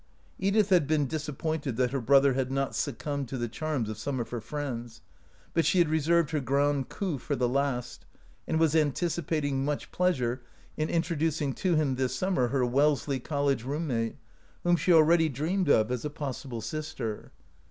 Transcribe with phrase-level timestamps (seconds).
[0.39, 4.19] Edith had been disappointed that her brother had not succumbed to the charms of some
[4.19, 5.03] of her friends;
[5.53, 8.07] but she had reserved her grand coup for the last,
[8.47, 10.41] and was antici pating much pleasure
[10.75, 14.17] in introducing to him this summer her Wellesley College room mate,
[14.63, 17.31] whom she already dreamed of as a possible sister.